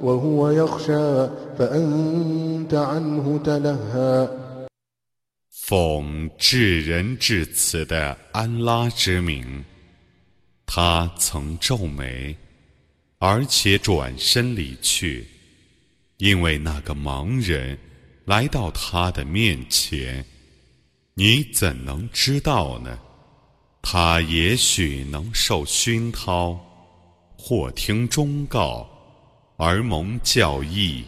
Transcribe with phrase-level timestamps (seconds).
[0.00, 1.28] وهو يخشى
[1.58, 4.28] فأنت عنه تلهى
[5.50, 9.64] 奉至仁至慈的安拉之名，
[10.66, 12.34] 他曾皱眉，
[13.18, 15.28] 而且转身离去，
[16.16, 17.78] 因为那个盲人
[18.24, 20.24] 来到他的面前，
[21.14, 22.98] 你怎能知道呢？
[23.82, 26.58] 他也许能受熏陶，
[27.38, 28.88] 或听忠告
[29.57, 31.03] 而蒙教义。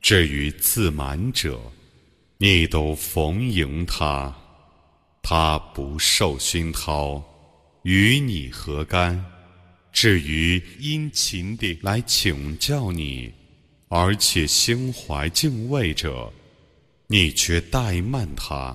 [0.00, 1.60] 至于自满者，
[2.38, 4.34] 你都逢迎他，
[5.22, 7.22] 他不受熏陶，
[7.82, 9.22] 与你何干？
[9.92, 13.30] 至于殷勤地来请教你，
[13.88, 16.32] 而且心怀敬畏者，
[17.08, 18.74] 你却怠慢他。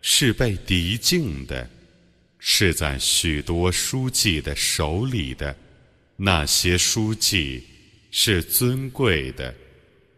[0.00, 1.68] 是被涤净的。
[2.44, 5.54] 是在许多书记的手里的，
[6.16, 7.62] 那些书记
[8.10, 9.54] 是尊贵的，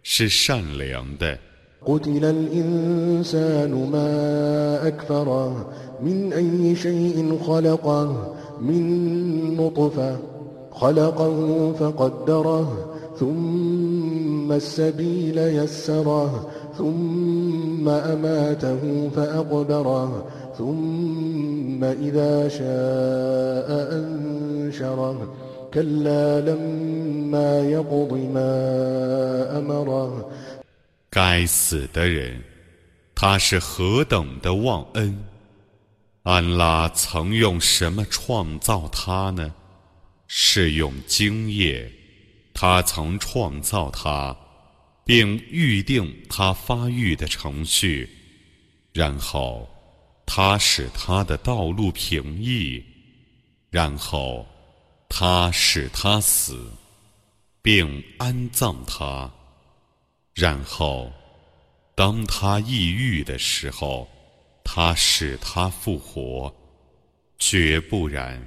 [0.03, 1.39] 是善良的。
[1.85, 5.71] قتل الإنسان ما أكفره
[6.01, 10.19] من أي شيء خلقه من نطفة
[10.73, 20.27] خلقه فقدره ثم السبيل يسره ثم أماته فأقبره
[20.59, 25.35] ثم إذا شاء أنشره
[25.73, 30.31] كلا لما يقض ما أمره
[31.11, 32.43] 该死的人，
[33.15, 35.17] 他是何等的忘恩！
[36.25, 39.53] 安拉曾用什么创造他呢？
[40.27, 41.91] 是用精液。
[42.53, 44.37] 他曾创造他，
[45.10, 48.08] 并预定他发育的程序，
[48.94, 49.68] 然后。
[50.32, 52.80] 他使他的道路平易，
[53.72, 54.46] 然后
[55.10, 56.72] 他使他死，
[57.64, 59.28] 并安葬他，
[60.36, 61.12] 然后
[61.96, 64.08] 当他抑郁的时候，
[64.64, 66.56] 他使他复活。
[67.40, 68.40] 绝不然，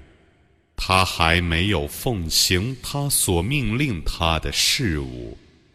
[0.77, 5.37] 他还没有奉行他所命令他的事物。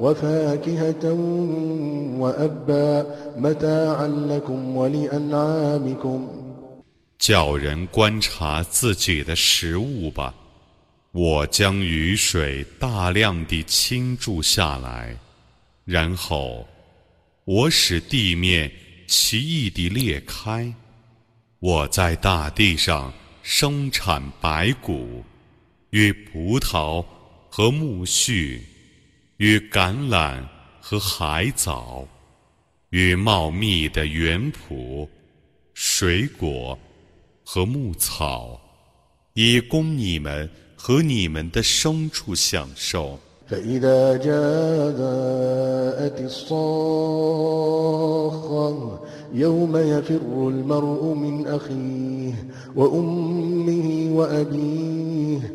[0.00, 1.04] وفاكهة
[2.18, 3.06] وأبا
[3.38, 6.28] متاعا لكم ولأنعامكم
[7.18, 10.34] 叫人观察自己的食物吧。
[11.12, 15.16] 我将雨水大量地倾注下来，
[15.84, 16.66] 然后
[17.44, 18.70] 我使地面
[19.06, 20.72] 奇异地裂开。
[21.60, 25.22] 我在大地上生产白谷，
[25.90, 27.04] 与葡萄
[27.50, 28.58] 和苜蓿，
[29.36, 30.42] 与橄榄
[30.80, 32.08] 和海藻，
[32.90, 35.06] 与茂密的园圃，
[35.74, 36.78] 水果。
[37.44, 38.60] 和牧草，
[39.34, 43.18] 以供你们和你们的牲畜享受。
[43.48, 46.52] فإذا جاءت الصاخة
[49.34, 55.54] يوم يفر المرء من أخيه وأمه وأبيه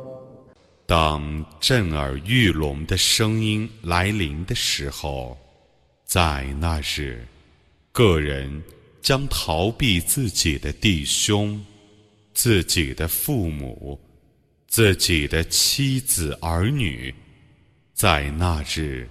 [0.91, 5.37] 当震耳欲聋的声音来临的时候，
[6.03, 7.25] 在那日，
[7.93, 8.61] 个人
[9.01, 11.65] 将逃避自己的弟兄、
[12.33, 13.97] 自己的父母、
[14.67, 17.15] 自己的妻子儿女。
[17.93, 19.09] 在那日，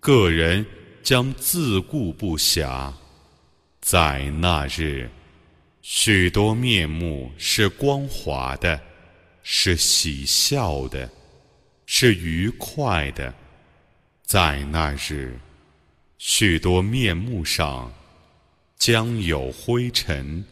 [0.00, 0.64] 个人
[1.02, 2.90] 将自顾不暇。
[3.82, 5.10] 在那日，
[5.82, 8.80] 许多面目是光滑的。
[9.42, 11.10] 是喜笑的，
[11.86, 13.34] 是愉快的，
[14.22, 15.38] 在那日，
[16.18, 17.92] 许多面目上
[18.76, 20.44] 将有灰尘，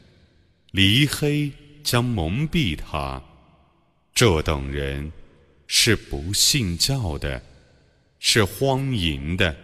[0.73, 1.51] 离黑
[1.83, 3.23] 将蒙蔽他。
[4.13, 5.11] 这等人
[5.67, 7.43] 是不信教的，
[8.19, 9.57] 是荒淫的。